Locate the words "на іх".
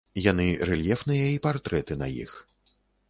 2.03-2.33